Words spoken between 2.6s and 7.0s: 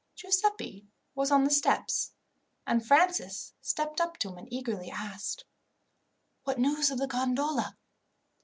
and Francis stepped up to him and eagerly asked, "What news of